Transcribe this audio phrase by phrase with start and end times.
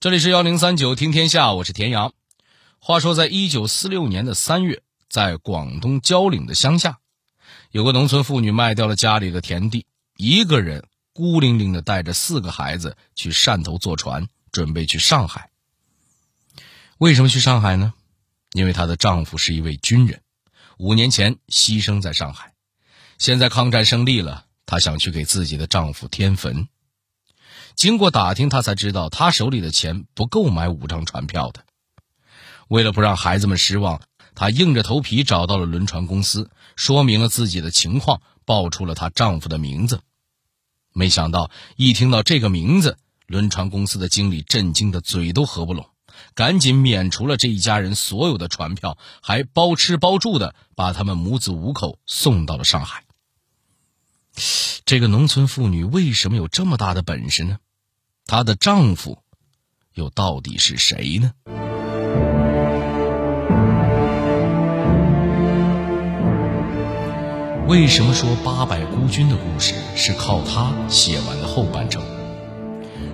[0.00, 2.14] 这里是幺零三九听天下，我是田阳。
[2.78, 4.80] 话说，在一九四六年的三月，
[5.10, 7.00] 在广东蕉岭的乡下，
[7.70, 9.84] 有个农村妇女卖掉了家里的田地，
[10.16, 15.50] 一个人孤零零的带着四个孩子去汕头坐船，准备去上海。
[16.96, 17.92] 为什么去上海呢？
[18.54, 20.22] 因为她的丈夫是一位军人，
[20.78, 22.54] 五年前牺牲在上海，
[23.18, 26.68] 现在抗战胜利了，她想去给自己的丈夫添坟。
[27.80, 31.64] 经过打听，他才知道他手里的钱不够买五张船票的。
[32.68, 34.02] 为了不让孩子们失望，
[34.34, 40.02] 他硬着头皮找到了轮船公司，说明了自己的情况，报出了她丈夫的名字。
[40.92, 45.88] 没想到，一听到这个名字，轮船公司的经理震惊的嘴都合不拢，
[46.34, 53.04] 赶紧免除了这一家人所有的船票，还包吃包住的把他们母子五口送到了上海。
[54.84, 57.56] 这个农村妇女为什么有这么大的本事呢？
[58.30, 59.18] 她的丈夫
[59.92, 61.32] 又到底是谁呢？
[67.66, 72.04] 为什么说八百孤军的故事是靠她写完的后半程？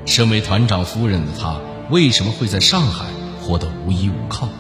[0.04, 3.06] 身为团长夫人的她，为什么会在上海
[3.40, 4.50] 活得无依无靠？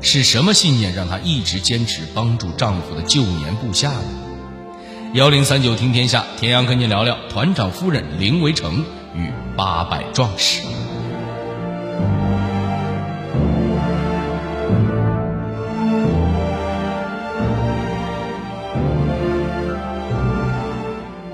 [0.00, 4.08] 是什么信念让她一直坚持帮助丈夫的旧年部下呢？
[5.12, 10.62] 幺零三九听天下，田阳跟您聊聊团长夫人林维成与八百壮士。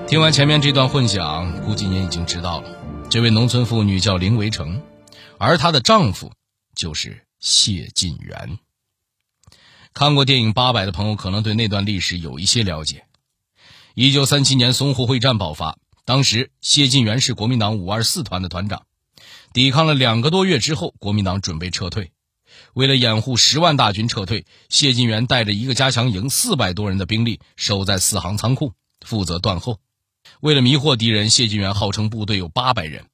[0.07, 2.69] 听完前面这段混响，估计您已经知道了，
[3.09, 4.81] 这位农村妇女叫林维成，
[5.39, 6.31] 而她的丈夫
[6.75, 8.59] 就是谢晋元。
[9.91, 13.05] 看过电影《八百》的朋友，可能对那段历史有一些了解。
[13.95, 18.85] 一九三七年淞沪会战爆发，当时谢晋元是国民党五二四团的团长，
[19.53, 22.11] 抵抗了两个多月之后，国民党准备撤退。
[22.73, 29.79] 为了掩护十万大军撤退，谢晋元带着一个加强营四百多人的兵力守在四行仓库，负责断后。
[30.41, 33.05] 为了迷惑敌人，谢晋元号称部队有八百人，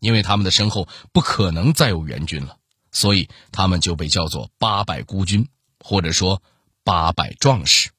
[0.00, 2.56] 因为他们的身后不可能再有援军了，
[2.92, 5.48] 所以他们就被叫做八百孤军，
[5.80, 6.42] 或者说
[6.82, 7.90] 八百壮士。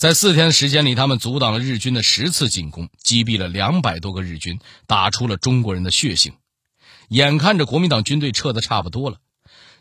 [0.00, 6.32] 在四天的时间里，他们阻挡了日军的十次进攻，击毙了两百多个日军，打出了中国人的血性。
[7.10, 9.18] 眼看着国民党军队撤得差不多了，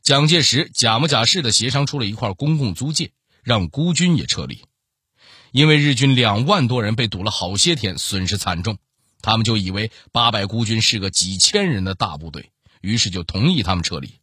[0.01, 3.13] 蒋介石假模假式的协商出了一块公共租界，
[3.43, 4.65] 让孤军也撤离。
[5.53, 8.77] 因为日军两万多人被堵了好些天，损失惨重，
[9.21, 12.51] 他们就以为八百孤军是个几千人的大部队，
[12.81, 14.15] 于是就同意他们撤离。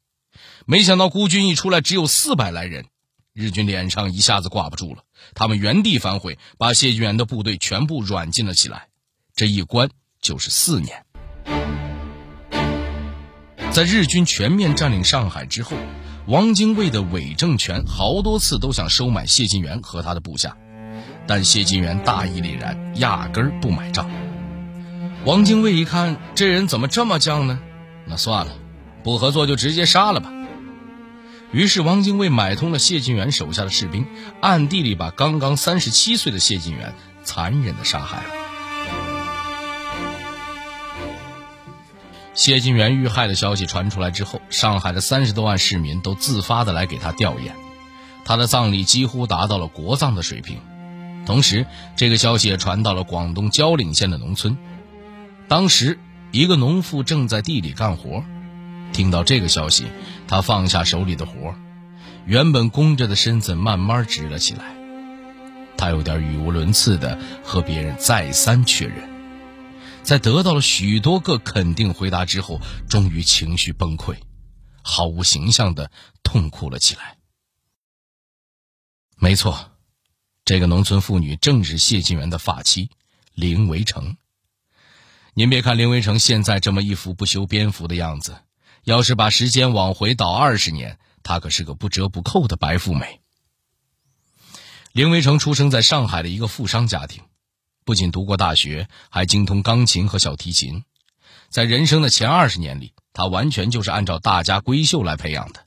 [0.66, 2.84] 没想到孤军一出来，只有四百来人。
[3.36, 5.02] 日军脸上一下子挂不住了，
[5.34, 8.88] 他们原地反悔，把谢晋元的部队全部软禁了起来。
[9.34, 9.90] 这一关
[10.22, 11.04] 就是四年。
[13.72, 15.76] 在日军全面占领上海之后，
[16.28, 20.56] 汪精卫的伪政权好多次都想收买谢晋元和他的部下，
[21.26, 24.10] 但谢晋元大义凛然，压根儿不买账。
[25.26, 27.60] 汪精卫一看这人怎么这么犟呢？
[28.06, 28.52] 那算了，
[29.04, 30.32] 不合作就直接杀了吧。
[31.52, 34.06] 于是，汪精卫买通了谢晋元手下的士兵，
[34.40, 38.24] 暗地里把刚刚三十七岁的谢晋元残忍的杀害了。
[42.34, 47.52] 谢晋元遇害的消息传出来之后，上海的三十多万市民都自发的来给他吊唁，
[48.24, 50.58] 他的葬礼几乎达到了国葬的水平。
[51.24, 51.64] 同时，
[51.96, 54.58] 这个消息也传到了广东蕉岭县的农村。
[55.48, 55.98] 当时，
[56.32, 58.22] 一个农妇正在地里干活。
[58.92, 59.86] 听到这个消息，
[60.28, 61.54] 他放下手里的活
[62.26, 64.74] 原本弓着的身子慢慢直了起来。
[65.76, 69.08] 他有点语无伦次的和别人再三确认，
[70.02, 74.16] 在得到了许多个肯定回答之后，终于情绪崩溃，
[74.82, 75.90] 毫无形象的
[76.22, 77.18] 痛哭了起来。
[79.18, 79.72] 没错，
[80.46, 82.90] 这个农村妇女正是谢晋元的发妻
[83.34, 84.16] 林维成。
[85.34, 88.34] 您别看林维成现在这么一副不修边幅的样子。
[88.86, 93.20] 要是把时间往回倒二十年，她可是个不折不扣的白富美。
[94.92, 97.24] 林维成出生在上海的一个富商家庭，
[97.84, 100.84] 不仅读过大学，还精通钢琴和小提琴。
[101.48, 105.66] 在人生的前二十年里，他完全就是按照大家闺秀来培养的。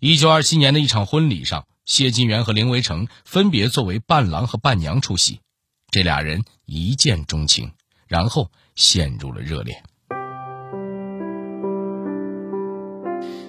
[0.00, 5.42] 一九二七年的一场婚礼上，谢晋元和林维成分别作为伴郎和伴娘出席，
[5.90, 7.74] 这俩人一见钟情，
[8.06, 9.84] 然后陷入了热恋。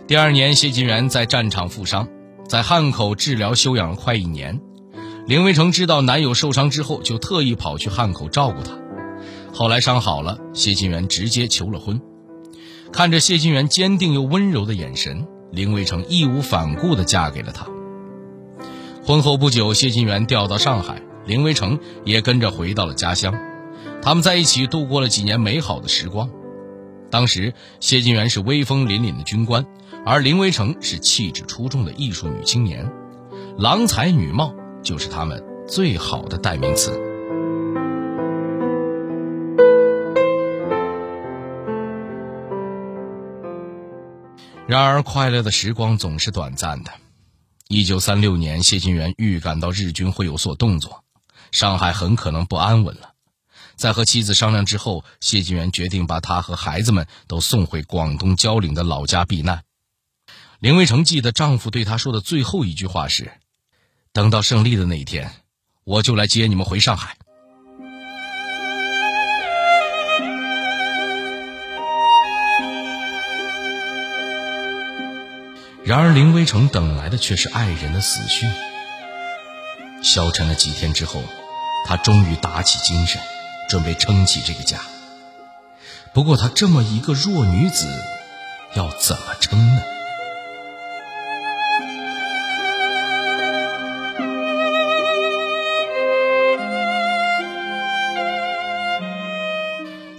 [0.09, 2.07] 第二年，谢晋元在战场负伤，
[2.47, 4.59] 在汉口治疗休养了快一年。
[5.27, 8.71] 林维成知道男友受伤之后，就特意跑去汉口照顾他。
[9.53, 12.01] 后来伤好了，谢晋元直接求了婚。
[12.91, 17.67] 看着谢晋元坚定又温柔的眼神，林维成义无反顾地嫁给了他。
[19.05, 23.31] 婚后不久，谢晋元调到上海，林维成也跟着回到了家乡。
[24.01, 26.31] 他们在一起度过了几年美好的时光。
[27.11, 29.65] 当时，谢晋元是威风凛凛的军官，
[30.05, 32.91] 而林维成是气质出众的艺术女青年，
[33.57, 34.53] 郎才女貌
[34.83, 36.91] 就是他们最好的代名词。
[44.67, 46.91] 然而，快乐的时光总是短暂的。
[47.67, 51.03] 一九三六年，谢晋元预感到日军会有所动作，
[51.51, 53.13] 上海很可能不安稳了。
[53.79, 59.63] 在和妻子商量之后，谢晋元决定把他和孩子们都送回广东蕉岭的老家避难。
[60.59, 63.31] 林维成记得丈夫对他说的最后一句话是
[64.11, 65.31] ：“等到胜利的那一天，
[65.85, 67.15] 我就来接你们回上海。”
[75.85, 78.51] 然而，林维成等来的却是爱人的死讯。
[80.03, 81.23] 消沉了几天之后，
[81.85, 83.21] 他终于打起精神。
[83.69, 84.79] 准备撑起这个家，
[86.11, 87.87] 不过她这么一个弱女子，
[88.75, 89.81] 要怎么撑呢？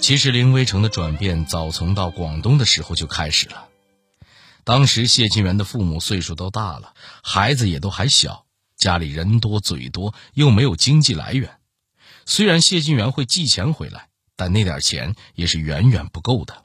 [0.00, 3.66] 其实林微成的转变早从到广东的时候就开始了。
[4.62, 8.44] 当时谢晋元的父母岁数都大了，孩子也都还小，
[8.76, 11.59] 家里人多嘴多，又没有经济来源。
[12.30, 16.62] 虽然谢晋元会寄钱回来，但那点钱也是远远不够的。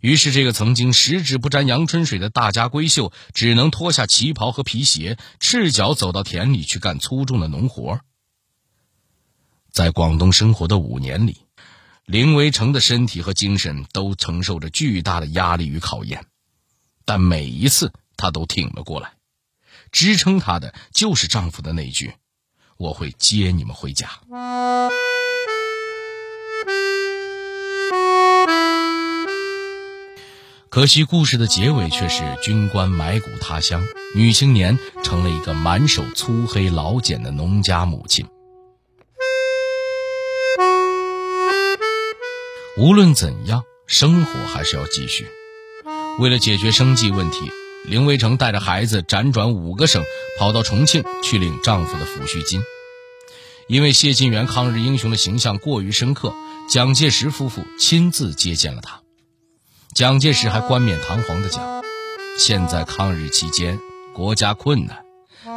[0.00, 8.00] 于是，这个曾经十指不沾阳春水的大家闺秀，只能脱下旗袍和皮鞋，赤脚走到田里去干粗重的农活。
[9.70, 11.46] 在广东生活的五年里，
[12.04, 16.26] 林维成的身体和精神都承受着巨大的压力与考验，
[17.04, 19.12] 但每一次她都挺了过来。
[19.92, 22.14] 支撑她的就是丈夫的那句。
[22.76, 24.08] 我会接你们回家。
[30.68, 33.84] 可惜故事的结尾却是军官埋骨他乡，
[34.16, 38.26] 女青年成了一个满手粗黑老茧的农家母亲。
[42.76, 45.28] 无论怎样，生活还是要继续。
[46.18, 47.52] 为了解决生计问题。
[47.86, 50.02] 林维成带着孩子辗转五个省，
[50.38, 52.62] 跑到重庆去领丈夫的抚恤金。
[53.68, 56.34] 因为谢晋元抗日英雄的形象过于深刻，
[56.68, 59.00] 蒋介石夫妇亲自接见了他。
[59.94, 61.82] 蒋介石还冠冕堂皇地讲
[62.38, 63.78] ：“现在抗日期间，
[64.14, 65.04] 国家困难，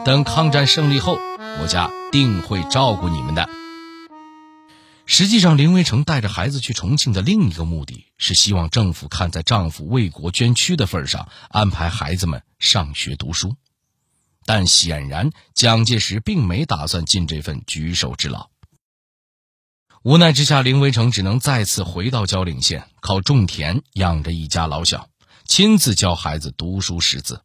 [0.06, 1.18] 等抗战胜利后，
[1.58, 3.50] 国家定会照顾你们的。”
[5.10, 13.56] 实际上，林维成带着孩子去重庆的另一个目的是希望政府看在丈夫为国捐躯的份上，安排孩子们上学读书。
[14.46, 18.50] 但显然，蒋介石并没打算尽这份举手之劳。
[20.04, 25.10] 无奈之下，林维成只能再次回到蕉岭县，靠种田养着一家老小，
[25.46, 27.42] 亲自教孩子读书识字。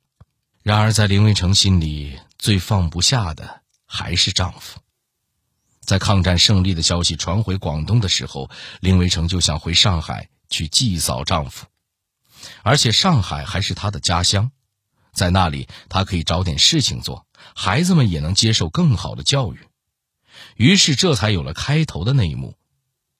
[0.64, 4.81] 然而，在林维成心里最放不下的还是丈夫。
[5.84, 8.49] 在抗战胜利的消息传回广东的时候，
[8.81, 11.67] 林维成就想回上海去祭扫丈夫，
[12.62, 14.52] 而且上海还是他的家乡，
[15.12, 19.59] 在那里他可以找点事情做，孩子们也能接受更好的教育。
[20.57, 22.57] 于是，这才有了开头的那一幕：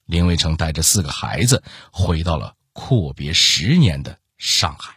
[0.05, 4.95] 林维成带着四个孩子回到了阔别十年的上海。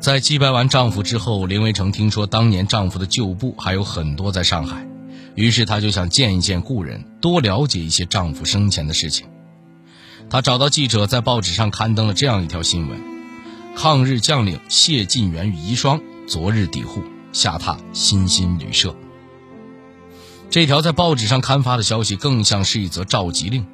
[0.00, 4.88] 在祭拜完丈夫之后，林维成听说当年丈夫的旧部还有很多在上海，
[5.34, 9.26] 于是她就想见一见故人，多了解一些丈夫生前的事情。
[10.30, 12.98] 她找到记者，在报纸上刊登了这样一条新闻：
[13.76, 17.02] 抗日将领谢晋元与遗孀昨日抵沪，
[17.34, 18.96] 下榻新新旅社。
[20.48, 23.66] 这条在报纸上刊发的消息，更像是一则召集令。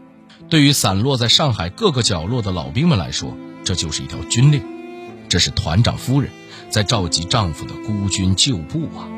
[0.50, 3.32] 对于散落在上海各个角落的老兵们来说，
[3.64, 4.75] 这就是一条军令。
[5.28, 6.30] 这是团长夫人
[6.70, 9.08] 在召集丈夫的孤军旧部啊。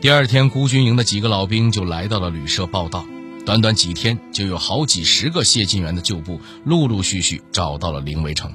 [0.00, 3.04] 第二天，孤军营的几个老兵就来到了旅社报道。
[3.44, 8.52] 短短几天，就有好几十个谢晋元的旧部陆陆续续找到了林维成。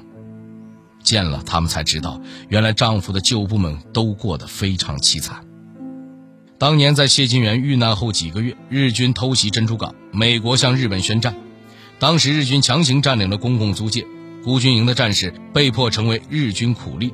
[1.02, 5.44] 见了他们，才知道原来丈夫的旧部们都过得非常凄惨。
[6.58, 11.34] 当年在谢晋元遇难后几个月，日军偷袭珍珠港，美国向日本宣战。
[11.98, 14.06] 当时日军强行占领了公共租界。
[14.48, 17.12] 孤军营的战士被迫成为日军苦力，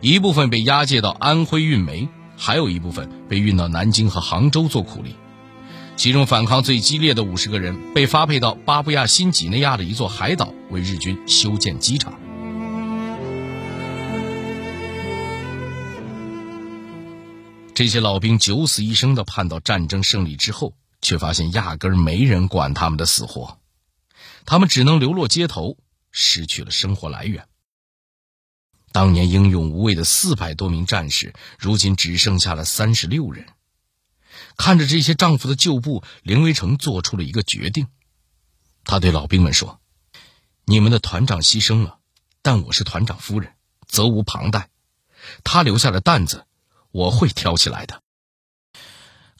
[0.00, 5.14] 一部分被押解到安徽运煤，还有一部分被运到南京和杭州做苦力。
[5.96, 12.14] 其中反抗最激烈的五十个人被发配到巴布亚新几内亚的一座海岛，为日军修建机场。
[17.74, 23.58] 这些老兵九死一生的盼到战争胜利之后，却发现压根儿没人管他们的死活，
[24.46, 25.76] 他们只能流落街头，
[26.12, 27.48] 失去了生活来源。
[28.92, 33.46] 当年英勇无畏的四百多名战士，如今只剩下了三十六人。
[34.56, 37.88] 看着这些丈夫的旧部，林维成做出了一个决定。
[38.84, 39.80] 他对老兵们说
[40.66, 41.98] ：“你们的团长牺牲了，
[42.42, 43.54] 但我是团长夫人，
[43.86, 44.68] 责无旁贷。
[45.42, 46.44] 他留下的担子，
[46.90, 48.02] 我会挑起来的。”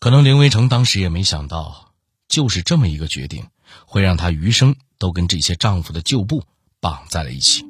[0.00, 1.93] 可能林维成当时也没想到，
[2.26, 3.49] 就是这么一个决定，
[3.87, 6.45] 会让他余生都跟这些丈夫的旧部
[6.83, 7.65] 绑在了一起。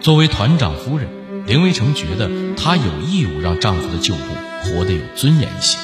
[0.00, 1.10] 作为团长夫人，
[1.46, 4.22] 林维成觉得她有义务让丈夫的旧部
[4.62, 5.76] 活得有尊严一些。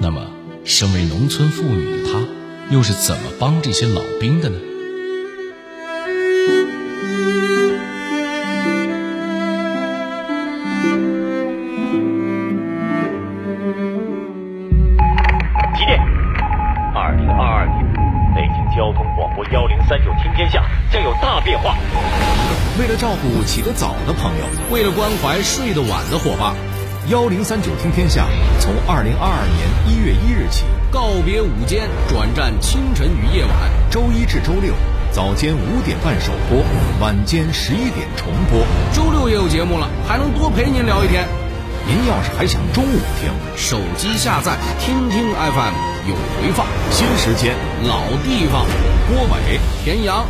[0.00, 0.26] 那么，
[0.64, 2.26] 身为农村妇女的她，
[2.72, 4.58] 又是怎么帮这些老兵的呢？
[23.26, 26.54] 照顾起得早的朋友，为了关怀睡得晚的伙伴，
[27.08, 28.24] 幺零三九听天下
[28.60, 33.50] 从二零二二年一月一日起告别午间，转战清晨与夜晚，
[33.90, 34.72] 周一至周六
[35.10, 36.62] 早间五点半首播，
[37.00, 38.64] 晚间十一点重播。
[38.94, 41.26] 周六也有节目了，还能多陪您聊一天。
[41.88, 45.74] 您要是还想中午听，手机下载听听 FM
[46.08, 47.56] 有回放，新时间
[47.88, 48.64] 老地方，
[49.08, 50.24] 郭伟田阳。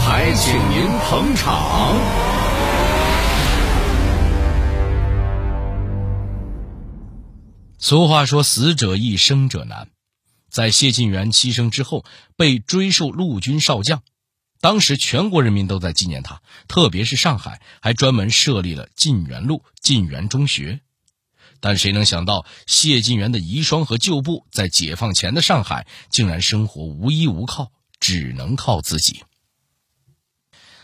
[0.00, 1.94] 还请您捧场。
[7.78, 9.88] 俗话说：“死者易，生者难。”
[10.50, 12.04] 在谢晋元牺牲之后，
[12.36, 14.02] 被追授陆军少将。
[14.60, 20.80] 当时全国人民都在纪念他，特别是上海还专门设立了晋元路晋元中学。
[21.60, 29.22] 但谁能想到，谢晋元的遗孀和旧部在解放前的上海，竟然生活无依无靠，只能靠自己。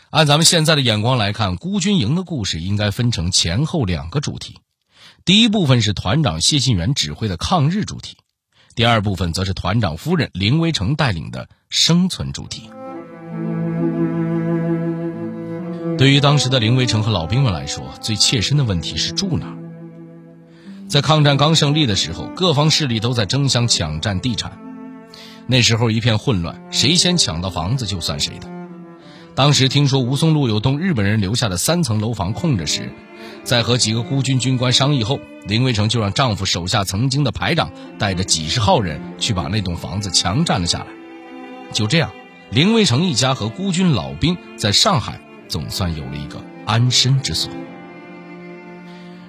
[0.09, 4.61] 按咱们现在的眼光来看，孤军营的故事应该分成前后两个主题。
[5.25, 8.17] 第一部分是团长谢晋元指挥的抗日主题，
[8.73, 12.69] 第二部分则是团长夫人林维成带领的生存主题。
[15.97, 19.57] 对于当时的林维成和老兵们来说，最切身的问题是住哪。
[20.87, 24.57] 在抗战刚胜利的时候，各方势力都在争相抢占地产，
[25.47, 28.56] 那时候一片混乱，谁先抢到房子就算谁的。
[29.37, 32.91] 当时听说吴淞路有栋日本人留下的三层楼房空着时，
[33.43, 40.87] 在和几个孤军军官商议后，林维成就让丈夫手下曾经的排长带着几十号人去把那栋房子强占了下来。
[41.71, 42.09] 就这样，
[42.49, 47.51] 林维成一家和孤军老兵在上海总算有了一个安身之所。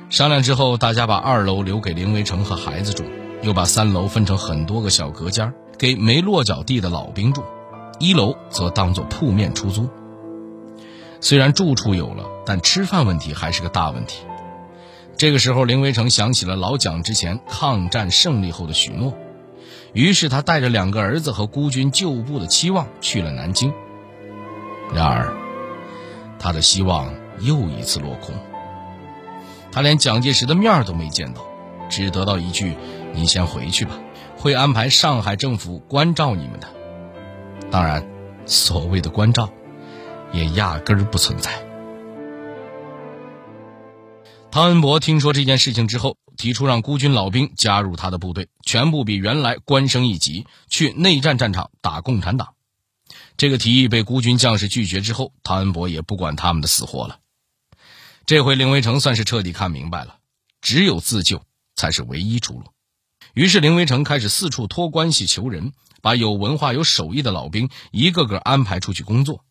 [0.08, 3.04] 商量之后，大家把二楼留给林维成和孩子住，
[3.42, 7.44] 又把三楼分成很多个小隔间给没落脚地的老兵住，
[8.00, 9.86] 一楼则当做铺面出租。
[11.20, 14.24] 虽然住处有了，但吃饭问题还是个大问题。
[15.16, 19.14] 这个时候，林维成想起了老蒋之前抗战胜利后的许诺，
[19.92, 23.72] 于是他带着两个儿子和孤军旧部的期望去了南京。
[24.94, 25.34] 然而，
[26.38, 28.34] 他的希望又一次落空。
[29.72, 31.42] 他连蒋介石的面都没见到，
[31.90, 32.74] 只得到一句
[33.12, 33.98] ：“你先回去吧，
[34.36, 36.68] 会安排上海政府关照你们的。”
[37.70, 38.06] 当然，
[38.46, 39.50] 所谓的关照。
[40.32, 41.64] 也压根儿不存在。
[44.50, 52.54] 汤恩伯听说这件事情之后，提出让孤军老兵加入他的部队，全部比原来官升一级，去内战战场打共产党。
[53.36, 57.18] 这个提议被孤军将士拒绝之后，汤恩伯也不管他们的死活了。
[58.26, 60.16] 这回林维成算是彻底看明白了，
[60.60, 61.42] 只有自救
[61.76, 62.64] 才是唯一出路。
[63.34, 69.44] 于是林维成开始四处托关系求人，把有文化、有手艺的老兵一个个安排出去工作。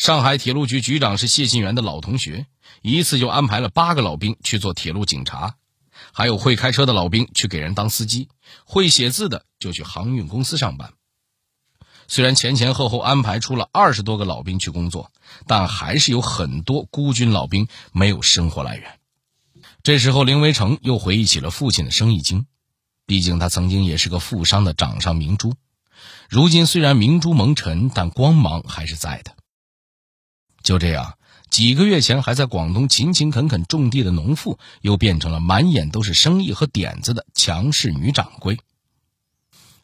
[0.00, 2.46] 上海铁路局局长是谢晋元的老同学，
[2.80, 5.56] 一次就安排了八个老兵去做铁路警察，
[6.14, 8.30] 还有会开车的老兵去给人当司机，
[8.64, 10.94] 会写字的就去航运公司上班。
[12.08, 15.12] 虽然前前后后安排出了二十多个老兵去工作，
[15.46, 18.98] 但还是有很多孤军老兵没有生活来源。
[19.82, 22.46] 这时候，林维成又回忆起了父亲的生意经，
[23.04, 25.56] 毕竟他曾经也是个富商的掌上明珠。
[26.30, 29.34] 如今虽然明珠蒙尘，但光芒还是在的。
[30.62, 31.16] 就这样，
[31.50, 38.58] 几个月前还在广东勤勤恳恳种地的农妇，又变成了满眼都是生意和点子的强势女掌柜。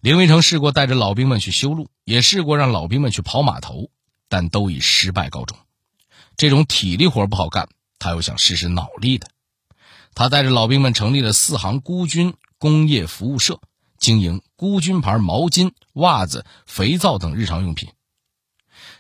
[0.01, 3.91] 林维成试过带着老兵们去修路，也试过让老兵们去跑码头，
[4.29, 5.59] 但都以失败告终。
[6.37, 7.69] 这种体力活不好干，
[7.99, 9.29] 他又想试试脑力的。
[10.15, 13.61] 他带着老兵们成立了四行孤军工业服务社，
[13.99, 17.89] 经营孤军牌毛巾、袜子、肥皂等日常用品。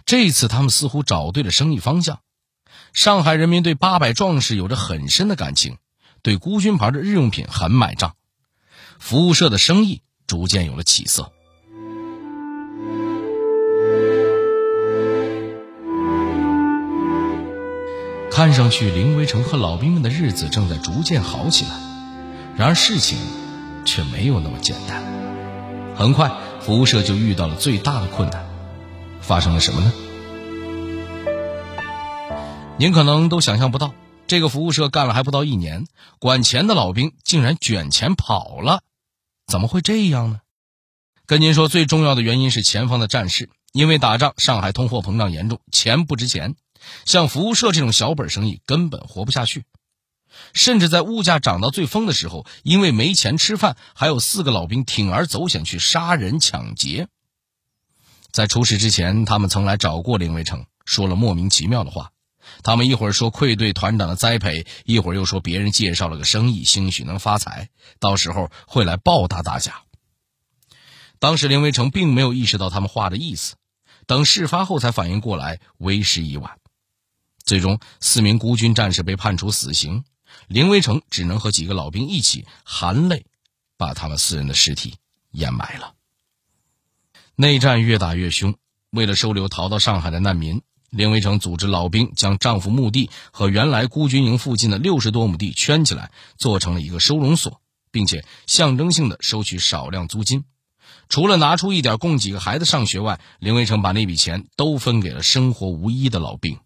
[0.06, 2.20] 这次他们似乎找对了生意方向。
[2.92, 5.78] 上海人民对八百壮士有着很深的感情，
[6.22, 8.14] 对孤军牌的日用品很买账，
[9.00, 11.32] 服务社的生意逐渐有了起色。
[18.30, 21.70] 看上去林维成和老兵们的日子正在逐渐好起来，
[22.56, 23.18] 然而事情
[23.84, 25.02] 却没有那么简单。
[25.96, 28.46] 很快，服务社就遇到了最大的困难，
[29.26, 29.92] 发生了什么呢？
[32.78, 33.92] 您可能都想象不到，
[34.28, 35.86] 这个服务社干了还不到一年，
[36.20, 38.82] 管钱的老兵竟然卷钱跑了，
[39.48, 40.40] 怎么会这样呢？
[41.26, 46.54] 跟您说，最重要的原因是前方的战事，因为打仗，上海通货膨胀严重，钱不值钱。
[47.04, 49.64] 像服务社这种小本生意根本活不下去，
[50.52, 57.08] 甚至在物价涨到最疯的时候，因为没钱吃饭，还有四个老兵铤而走险去杀人抢劫。
[58.36, 62.12] 在出事之前，他们曾来找过林维成，说了莫名其妙的话。
[62.62, 69.80] 他们一会儿说愧对团长的栽培，一会儿又说别人介绍了个生意，兴许能发财，到时候会来报答大家。
[71.18, 73.54] 当时林维成并没有意识到他们话的意思，
[74.06, 76.58] 等事发后才反应过来，为时已晚。
[77.42, 80.04] 最终，四名孤军战士被判处死刑，
[80.46, 83.24] 林维成只能和几个老兵一起含泪
[83.78, 84.96] 把他们四人的尸体
[85.30, 85.94] 掩埋了。
[87.38, 88.54] 内战越打越凶，
[88.90, 100.44] 为了收留逃到上海的难民，林维成组织老兵将丈夫墓地和原来孤军营附近的六十多亩地圈起来，做成了一个收容所，并且象征性的收取少量租金。
[101.10, 106.58] 除了拿出一点供几个孩子上学外，林维成把那笔钱都分给了生活无依的老兵。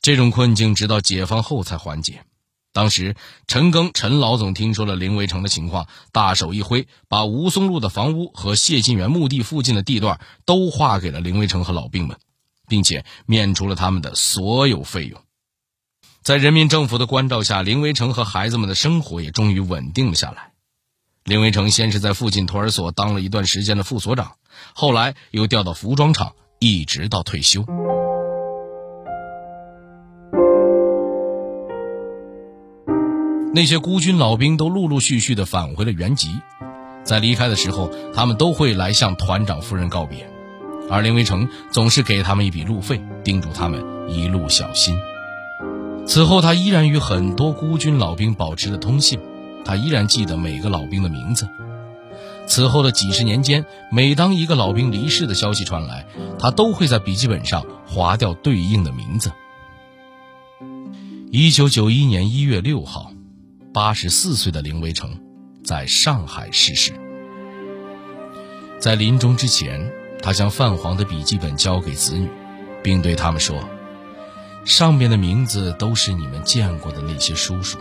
[0.00, 2.24] 这种困境直到解放后才缓解。
[2.72, 12.16] 当时，陈庚陈老总听说了林维成的情况，大手一挥，把吴淞路的房屋和谢晋元墓地附近的地段都划给了林维成和老兵们，
[12.68, 15.20] 并且免除了他们的所有费用。
[16.22, 20.52] 在人民政府的关照下，林维成和孩子们的生活也终于稳定了下来。
[21.24, 24.36] 林维成先是在附近托儿所当了一段时间的副所长，
[24.74, 27.66] 后来又调到服装厂，一直到退休。
[33.54, 36.40] 那些孤军老兵都陆陆续续的返回了原籍，
[37.04, 40.26] 在离开的时候，他们都会来向团长夫人告别，
[40.88, 44.96] 而林维成总是给他们一笔路费，叮嘱他们一路小心。
[46.06, 49.20] 此后，他依然与很多孤军老兵保持着通信，
[49.66, 51.46] 他依然记得每个老兵的名字。
[52.46, 56.06] 此后的几十年间，每当一个老兵离世的消息传来，
[56.38, 59.30] 他都会在笔记本上划掉对应的名字。
[61.30, 63.11] 一九九一年一月六号。
[63.72, 65.18] 八十四岁的林维成，
[65.64, 66.92] 在上海逝世。
[68.78, 72.28] 在临终之前，他将泛黄的笔记本交给子女，
[72.82, 73.56] 并对他们说
[74.66, 77.78] ：“上面的名字都是你们见过的那些叔叔，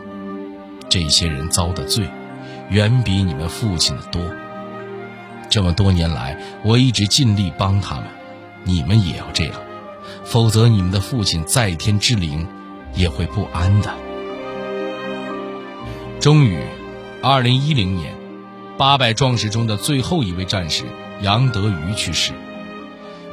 [0.87, 2.09] 这些人遭的罪，
[2.69, 4.21] 远比你们父亲的多。
[5.49, 8.05] 这么多年来，我一直尽力帮他们，
[8.63, 9.53] 你们也要这样，
[10.23, 12.47] 否则你们的父亲在天之灵
[12.95, 13.93] 也会不安的。”
[16.21, 16.59] 终于，
[17.23, 18.15] 二零一零年，
[18.77, 20.83] 八百壮士中的最后一位战士
[21.23, 22.31] 杨德瑜去世。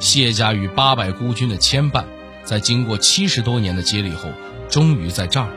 [0.01, 2.07] 谢家与八百孤军的牵绊，
[2.45, 4.31] 在经过七十多年的接力后，
[4.71, 5.51] 终于在这儿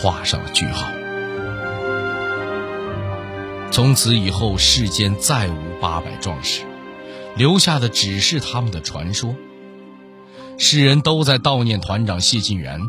[0.00, 0.86] 画上了句号。
[3.72, 6.62] 从此以后，世间再无八百壮士，
[7.36, 9.34] 留下的只是他们的传说。
[10.58, 12.80] 世人都在悼念团长谢晋元，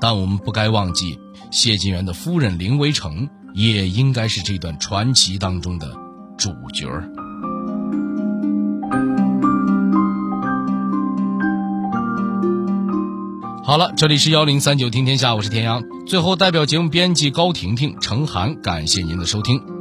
[0.00, 1.18] 但我们不该忘记。
[1.54, 5.96] 谢晋元的夫人林维成也应该是这段传奇当中的
[6.36, 6.88] 主角
[13.62, 15.84] 好了，这里是幺零三九听天下，我是田阳。
[16.08, 19.73] 最后，代表节目编辑高婷婷、程涵，感谢您的收听。